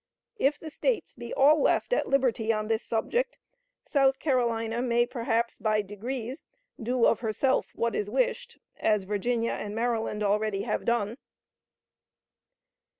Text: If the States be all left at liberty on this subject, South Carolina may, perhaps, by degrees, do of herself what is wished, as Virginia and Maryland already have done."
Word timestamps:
If 0.39 0.59
the 0.59 0.71
States 0.71 1.13
be 1.13 1.31
all 1.31 1.61
left 1.61 1.93
at 1.93 2.07
liberty 2.09 2.51
on 2.51 2.67
this 2.69 2.83
subject, 2.83 3.37
South 3.85 4.17
Carolina 4.17 4.81
may, 4.81 5.05
perhaps, 5.05 5.59
by 5.59 5.83
degrees, 5.83 6.43
do 6.81 7.05
of 7.05 7.19
herself 7.19 7.67
what 7.75 7.93
is 7.93 8.09
wished, 8.09 8.57
as 8.79 9.03
Virginia 9.03 9.51
and 9.51 9.75
Maryland 9.75 10.23
already 10.23 10.63
have 10.63 10.85
done." 10.85 11.19